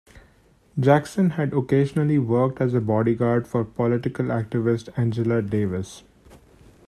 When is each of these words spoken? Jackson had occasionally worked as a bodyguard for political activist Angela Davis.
Jackson 0.79 1.29
had 1.29 1.53
occasionally 1.53 2.17
worked 2.17 2.59
as 2.59 2.73
a 2.73 2.81
bodyguard 2.81 3.47
for 3.47 3.63
political 3.63 4.25
activist 4.29 4.89
Angela 4.97 5.43
Davis. 5.43 6.01